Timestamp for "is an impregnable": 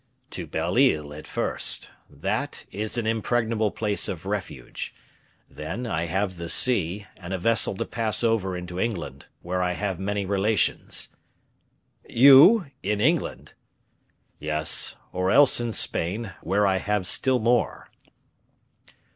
2.71-3.69